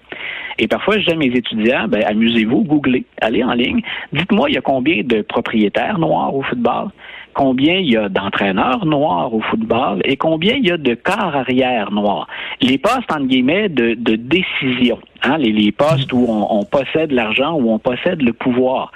Et 0.59 0.67
parfois, 0.67 0.97
je 0.97 1.05
dis 1.05 1.11
à 1.11 1.15
mes 1.15 1.27
étudiants, 1.27 1.87
ben, 1.87 2.03
amusez-vous, 2.03 2.63
googlez, 2.63 3.05
allez 3.21 3.43
en 3.43 3.53
ligne. 3.53 3.81
Dites-moi, 4.11 4.49
il 4.49 4.55
y 4.55 4.57
a 4.57 4.61
combien 4.61 5.03
de 5.03 5.21
propriétaires 5.21 5.99
noirs 5.99 6.33
au 6.33 6.41
football? 6.41 6.89
Combien 7.37 7.75
il 7.75 7.91
y 7.91 7.97
a 7.97 8.09
d'entraîneurs 8.09 8.83
noirs 8.87 9.31
au 9.31 9.41
football? 9.41 10.01
Et 10.05 10.17
combien 10.17 10.55
il 10.55 10.65
y 10.65 10.71
a 10.71 10.77
de 10.77 10.95
corps 10.95 11.35
arrière 11.35 11.91
noirs? 11.91 12.27
Les 12.61 12.79
postes, 12.79 13.11
entre 13.11 13.27
guillemets, 13.27 13.69
de, 13.69 13.93
de 13.93 14.15
décision. 14.15 14.97
Hein, 15.23 15.37
les, 15.37 15.51
les 15.51 15.71
postes 15.71 16.13
où 16.13 16.25
on, 16.27 16.59
on 16.59 16.63
possède 16.63 17.11
l'argent, 17.11 17.53
où 17.53 17.71
on 17.71 17.79
possède 17.79 18.21
le 18.21 18.33
pouvoir. 18.33 18.91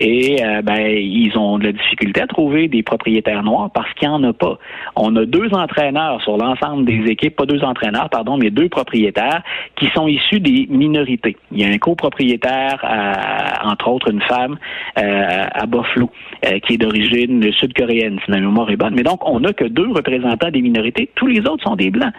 Et 0.00 0.42
euh, 0.42 0.62
ben, 0.62 0.80
ils 0.80 1.36
ont 1.36 1.58
de 1.58 1.64
la 1.64 1.72
difficulté 1.72 2.22
à 2.22 2.26
trouver 2.26 2.68
des 2.68 2.82
propriétaires 2.82 3.42
noirs 3.42 3.70
parce 3.72 3.92
qu'il 3.94 4.08
n'y 4.08 4.14
en 4.14 4.24
a 4.24 4.32
pas. 4.32 4.58
On 4.94 5.14
a 5.16 5.24
deux 5.26 5.52
entraîneurs 5.52 6.22
sur 6.22 6.36
l'ensemble 6.36 6.84
des 6.84 7.10
équipes, 7.10 7.36
pas 7.36 7.46
deux 7.46 7.62
entraîneurs, 7.62 8.08
pardon, 8.08 8.36
mais 8.36 8.50
deux 8.50 8.68
propriétaires 8.68 9.42
qui 9.76 9.88
sont 9.88 10.08
issus 10.08 10.40
des 10.40 10.66
minorités. 10.70 11.36
Il 11.52 11.60
y 11.60 11.64
a 11.64 11.68
un 11.68 11.78
copropriétaire, 11.78 12.82
euh, 12.84 13.68
entre 13.70 13.88
autres 13.88 14.10
une 14.10 14.22
femme 14.22 14.56
euh, 14.98 15.46
à 15.52 15.66
Buffalo, 15.66 16.10
euh, 16.44 16.58
qui 16.60 16.74
est 16.74 16.78
d'origine 16.78 17.52
sud-coréenne, 17.52 18.18
si 18.24 18.30
ma 18.30 18.38
mémoire 18.38 18.70
est 18.70 18.76
bonne. 18.76 18.94
Mais 18.94 19.02
donc, 19.02 19.28
on 19.28 19.40
n'a 19.40 19.52
que 19.52 19.64
deux 19.64 19.88
représentants 19.88 20.50
des 20.50 20.62
minorités. 20.62 21.10
Tous 21.14 21.26
les 21.26 21.40
autres 21.40 21.64
sont 21.64 21.76
des 21.76 21.90
blancs. 21.90 22.12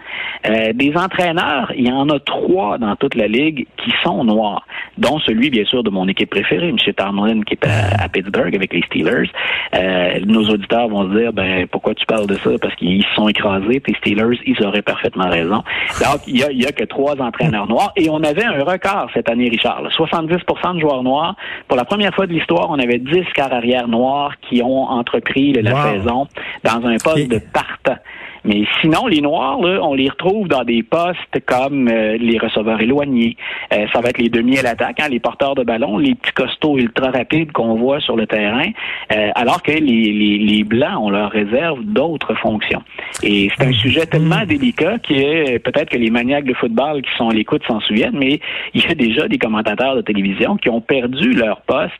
Euh, 0.48 0.72
des 0.72 0.94
entraîneurs, 0.96 1.72
il 1.76 1.88
y 1.88 1.92
en 1.92 2.08
a 2.08 2.18
trois 2.20 2.78
dans 2.78 2.94
toute 2.96 3.14
la 3.14 3.26
ligue 3.26 3.47
qui 3.54 3.92
sont 4.02 4.24
noirs, 4.24 4.66
dont 4.96 5.18
celui, 5.20 5.50
bien 5.50 5.64
sûr, 5.64 5.82
de 5.82 5.90
mon 5.90 6.08
équipe 6.08 6.30
préférée, 6.30 6.68
M. 6.68 6.76
Tomlin, 6.96 7.42
qui 7.42 7.54
est 7.54 7.66
à, 7.66 8.08
Pittsburgh 8.08 8.54
avec 8.54 8.72
les 8.72 8.82
Steelers. 8.82 9.30
Euh, 9.74 10.20
nos 10.26 10.48
auditeurs 10.48 10.88
vont 10.88 11.10
se 11.10 11.18
dire, 11.18 11.32
ben, 11.32 11.66
pourquoi 11.66 11.94
tu 11.94 12.06
parles 12.06 12.26
de 12.26 12.34
ça? 12.34 12.50
Parce 12.60 12.74
qu'ils 12.76 13.04
se 13.04 13.14
sont 13.14 13.28
écrasés, 13.28 13.80
tes 13.80 13.94
Steelers, 13.94 14.38
ils 14.46 14.64
auraient 14.64 14.82
parfaitement 14.82 15.28
raison. 15.28 15.62
Donc, 16.00 16.20
il 16.26 16.38
y 16.38 16.44
a, 16.44 16.52
y 16.52 16.66
a 16.66 16.72
que 16.72 16.84
trois 16.84 17.20
entraîneurs 17.20 17.66
noirs, 17.68 17.92
et 17.96 18.08
on 18.10 18.22
avait 18.22 18.44
un 18.44 18.62
record 18.64 19.08
cette 19.14 19.30
année, 19.30 19.48
Richard. 19.48 19.82
70% 19.96 20.74
de 20.74 20.80
joueurs 20.80 21.02
noirs. 21.02 21.36
Pour 21.66 21.76
la 21.76 21.84
première 21.84 22.14
fois 22.14 22.26
de 22.26 22.32
l'histoire, 22.32 22.70
on 22.70 22.78
avait 22.78 22.98
10 22.98 23.24
quarts 23.34 23.52
arrière 23.52 23.88
noirs 23.88 24.34
qui 24.48 24.62
ont 24.62 24.84
entrepris 24.84 25.52
la 25.52 25.92
saison 25.92 26.26
dans 26.64 26.86
un 26.86 26.96
poste 26.96 27.28
de 27.28 27.38
partant. 27.38 28.00
Mais 28.44 28.64
sinon, 28.80 29.06
les 29.06 29.20
Noirs, 29.20 29.60
là, 29.60 29.80
on 29.82 29.94
les 29.94 30.08
retrouve 30.08 30.48
dans 30.48 30.64
des 30.64 30.82
postes 30.82 31.18
comme 31.46 31.88
euh, 31.88 32.16
les 32.18 32.38
receveurs 32.38 32.80
éloignés. 32.80 33.36
Euh, 33.72 33.86
ça 33.92 34.00
va 34.00 34.10
être 34.10 34.18
les 34.18 34.28
demi 34.28 34.58
à 34.58 34.62
l'attaque, 34.62 35.00
hein, 35.00 35.08
les 35.08 35.20
porteurs 35.20 35.54
de 35.54 35.64
ballon, 35.64 35.98
les 35.98 36.14
petits 36.14 36.32
costauds 36.32 36.78
ultra 36.78 37.10
rapides 37.10 37.52
qu'on 37.52 37.74
voit 37.74 38.00
sur 38.00 38.16
le 38.16 38.26
terrain, 38.26 38.70
euh, 39.12 39.30
alors 39.34 39.62
que 39.62 39.72
les, 39.72 39.80
les, 39.80 40.38
les, 40.38 40.64
Blancs, 40.64 40.98
on 41.00 41.10
leur 41.10 41.30
réserve 41.30 41.82
d'autres 41.84 42.34
fonctions. 42.34 42.82
Et 43.22 43.50
c'est 43.56 43.66
un 43.66 43.72
sujet 43.72 44.06
tellement 44.06 44.44
délicat 44.44 44.98
que 44.98 45.58
peut-être 45.58 45.90
que 45.90 45.96
les 45.96 46.10
maniaques 46.10 46.44
de 46.44 46.54
football 46.54 47.02
qui 47.02 47.10
sont 47.16 47.30
à 47.30 47.32
l'écoute 47.32 47.62
s'en 47.66 47.80
souviennent, 47.80 48.18
mais 48.18 48.40
il 48.74 48.82
y 48.82 48.86
a 48.86 48.94
déjà 48.94 49.28
des 49.28 49.38
commentateurs 49.38 49.96
de 49.96 50.02
télévision 50.02 50.56
qui 50.56 50.68
ont 50.68 50.80
perdu 50.80 51.32
leur 51.32 51.62
poste 51.62 51.94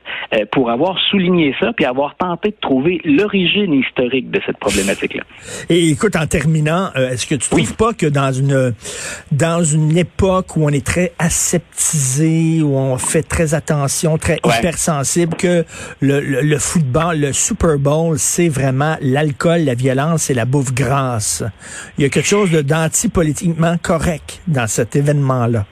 pour 0.50 0.70
avoir 0.70 0.98
souligné 1.10 1.54
ça 1.60 1.72
puis 1.72 1.86
avoir 1.86 2.16
tenté 2.16 2.50
de 2.50 2.56
trouver 2.60 3.00
l'origine 3.04 3.72
historique 3.74 4.30
de 4.30 4.40
cette 4.44 4.58
problématique-là. 4.58 5.22
Et 5.70 5.90
écoute, 5.90 6.16
en 6.16 6.26
terminant, 6.28 6.90
euh, 6.96 7.10
est-ce 7.10 7.26
que 7.26 7.34
tu 7.34 7.48
trouves 7.48 7.74
pas 7.74 7.92
que 7.92 8.06
dans 8.06 8.32
une 8.32 8.74
dans 9.32 9.64
une 9.64 9.96
époque 9.96 10.56
où 10.56 10.64
on 10.64 10.68
est 10.68 10.84
très 10.84 11.12
aseptisé, 11.18 12.62
où 12.62 12.76
on 12.76 12.98
fait 12.98 13.22
très 13.22 13.54
attention, 13.54 14.18
très 14.18 14.38
hypersensible, 14.44 15.36
que 15.36 15.64
le, 16.00 16.20
le, 16.20 16.58
football, 16.58 17.20
le 17.20 17.32
Super 17.32 17.78
Bowl, 17.78 18.18
c'est 18.18 18.48
vraiment 18.48 18.96
l'alcool, 19.00 19.62
la 19.62 19.74
violence 19.74 20.30
et 20.30 20.34
la 20.34 20.44
bouffe 20.44 20.72
grasse? 20.72 21.42
Il 21.96 22.02
y 22.02 22.04
a 22.04 22.08
quelque 22.08 22.28
chose 22.28 22.50
d'anti-politiquement 22.50 23.76
correct 23.82 24.40
dans 24.46 24.66
cet 24.66 24.96
événement-là. 24.96 25.66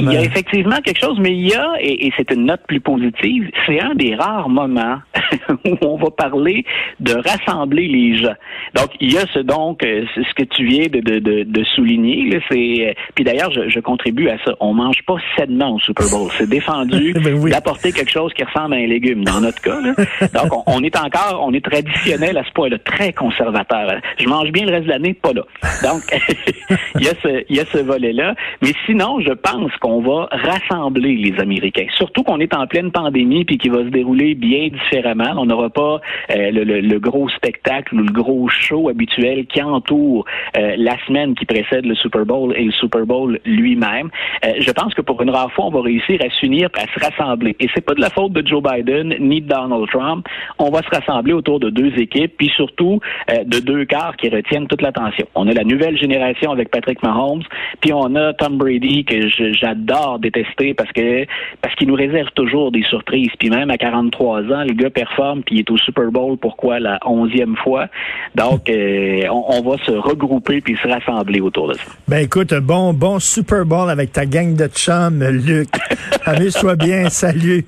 Il 0.00 0.12
y 0.12 0.16
a 0.16 0.22
effectivement 0.22 0.80
quelque 0.84 1.00
chose, 1.00 1.18
mais 1.20 1.30
il 1.30 1.48
y 1.48 1.54
a, 1.54 1.74
et, 1.80 2.12
c'est 2.16 2.30
une 2.30 2.46
note 2.46 2.62
plus 2.66 2.80
positive, 2.80 3.50
c'est 3.66 3.80
un 3.80 3.94
des 3.94 4.14
rares 4.14 4.48
moments 4.48 4.98
où 5.64 5.76
on 5.82 5.96
va 5.96 6.10
parler 6.10 6.64
de 7.00 7.14
rassembler 7.14 7.86
les 7.88 8.16
gens. 8.16 8.34
Donc, 8.74 8.90
il 9.00 9.12
y 9.12 9.18
a 9.18 9.26
ce 9.32 9.38
donc 9.38 9.84
euh, 9.84 10.04
ce 10.14 10.34
que 10.34 10.44
tu 10.44 10.66
viens 10.66 10.86
de, 10.86 11.00
de, 11.00 11.44
de, 11.44 11.64
souligner. 11.64 12.40
C'est 12.50 12.88
euh, 12.88 12.92
puis 13.14 13.24
d'ailleurs, 13.24 13.50
je, 13.50 13.68
je, 13.68 13.80
contribue 13.80 14.28
à 14.28 14.38
ça. 14.44 14.54
On 14.60 14.74
mange 14.74 15.02
pas 15.06 15.16
sainement 15.36 15.74
au 15.74 15.80
Super 15.80 16.06
Bowl. 16.10 16.30
C'est 16.38 16.48
défendu 16.48 17.12
ben 17.24 17.48
d'apporter 17.48 17.92
quelque 17.92 18.10
chose 18.10 18.32
qui 18.34 18.44
ressemble 18.44 18.74
à 18.74 18.78
un 18.78 18.86
légume 18.86 19.24
dans 19.24 19.40
notre 19.40 19.60
cas. 19.60 19.80
Donc, 19.80 20.62
on, 20.66 20.82
est 20.82 20.96
encore, 20.96 21.42
on 21.42 21.52
est 21.52 21.64
traditionnel 21.64 22.36
à 22.38 22.44
ce 22.44 22.50
point-là, 22.52 22.78
très 22.78 23.12
conservateur. 23.12 24.00
Je 24.18 24.28
mange 24.28 24.50
bien 24.50 24.66
le 24.66 24.72
reste 24.72 24.84
de 24.84 24.90
l'année, 24.90 25.14
pas 25.14 25.32
là. 25.32 25.42
Donc, 25.82 26.02
il 26.96 27.02
y 27.02 27.08
a 27.08 27.12
ce, 27.22 27.44
il 27.48 27.56
y 27.56 27.60
a 27.60 27.64
ce 27.66 27.78
volet-là. 27.78 28.34
Mais 28.62 28.72
sinon, 28.86 29.20
je 29.20 29.32
pense 29.32 29.72
qu'on 29.84 30.00
va 30.00 30.30
rassembler 30.30 31.14
les 31.14 31.38
Américains. 31.38 31.84
Surtout 31.98 32.22
qu'on 32.22 32.40
est 32.40 32.54
en 32.54 32.66
pleine 32.66 32.90
pandémie 32.90 33.44
puis 33.44 33.58
qui 33.58 33.68
va 33.68 33.80
se 33.80 33.90
dérouler 33.90 34.34
bien 34.34 34.68
différemment. 34.68 35.34
On 35.36 35.44
n'aura 35.44 35.68
pas 35.68 36.00
euh, 36.30 36.50
le, 36.52 36.98
gros 36.98 37.28
spectacle 37.28 37.94
ou 37.94 37.98
le 37.98 38.10
gros 38.10 38.48
show 38.48 38.88
habituel 38.88 39.44
qui 39.44 39.60
entoure 39.60 40.24
euh, 40.56 40.74
la 40.78 40.96
semaine 41.06 41.34
qui 41.34 41.44
précède 41.44 41.84
le 41.84 41.94
Super 41.96 42.24
Bowl 42.24 42.54
et 42.56 42.64
le 42.64 42.72
Super 42.72 43.04
Bowl 43.04 43.38
lui-même. 43.44 44.08
Euh, 44.46 44.54
je 44.58 44.70
pense 44.70 44.94
que 44.94 45.02
pour 45.02 45.20
une 45.20 45.28
rare 45.28 45.52
fois, 45.52 45.66
on 45.66 45.70
va 45.70 45.82
réussir 45.82 46.18
à 46.24 46.30
s'unir, 46.30 46.70
à 46.78 46.86
se 46.86 47.04
rassembler. 47.04 47.54
Et 47.60 47.68
c'est 47.74 47.84
pas 47.84 47.92
de 47.92 48.00
la 48.00 48.08
faute 48.08 48.32
de 48.32 48.46
Joe 48.46 48.62
Biden 48.62 49.14
ni 49.20 49.42
de 49.42 49.48
Donald 49.48 49.86
Trump. 49.90 50.26
On 50.58 50.70
va 50.70 50.80
se 50.80 50.88
rassembler 50.88 51.34
autour 51.34 51.60
de 51.60 51.68
deux 51.68 51.92
équipes, 51.98 52.32
puis 52.38 52.48
surtout 52.56 53.00
de 53.28 53.58
deux 53.60 53.84
quarts 53.84 54.16
qui 54.16 54.30
retiennent 54.30 54.66
toute 54.66 54.80
l'attention. 54.80 55.26
On 55.34 55.46
a 55.46 55.52
la 55.52 55.64
nouvelle 55.64 55.98
génération 55.98 56.52
avec 56.52 56.70
Patrick 56.70 57.02
Mahomes, 57.02 57.42
puis 57.82 57.92
on 57.92 58.14
a 58.14 58.32
Tom 58.32 58.56
Brady 58.56 59.04
que 59.04 59.28
je, 59.28 59.52
j'adore 59.74 60.18
détester 60.18 60.74
parce 60.74 60.92
que 60.92 61.26
parce 61.60 61.74
qu'il 61.74 61.88
nous 61.88 61.94
réserve 61.94 62.28
toujours 62.34 62.72
des 62.72 62.82
surprises. 62.82 63.30
Puis 63.38 63.50
même 63.50 63.70
à 63.70 63.78
43 63.78 64.42
ans, 64.42 64.64
le 64.64 64.74
gars 64.74 64.90
performe 64.90 65.42
puis 65.42 65.56
il 65.56 65.58
est 65.60 65.70
au 65.70 65.78
Super 65.78 66.10
Bowl 66.10 66.36
pourquoi 66.38 66.80
la 66.80 66.98
onzième 67.04 67.56
fois. 67.56 67.88
Donc 68.34 68.68
euh, 68.68 69.22
on, 69.30 69.62
va 69.62 69.76
se 69.84 69.92
regrouper 69.92 70.60
puis 70.60 70.76
se 70.82 70.88
rassembler 70.88 71.40
autour 71.40 71.68
de 71.68 71.74
ça. 71.74 71.84
Ben 72.08 72.18
écoute, 72.18 72.54
bon 72.54 72.92
bon 72.92 73.18
Super 73.18 73.64
Bowl 73.64 73.90
avec 73.90 74.12
ta 74.12 74.26
gang 74.26 74.54
de 74.54 74.66
chums, 74.66 75.22
Luc. 75.22 75.68
Amuse-toi 76.26 76.76
bien. 76.76 77.08
Salut. 77.08 77.64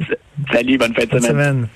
Salut, 0.52 0.78
bonne 0.78 0.94
fête 0.94 1.12
de 1.12 1.18
semaine. 1.18 1.68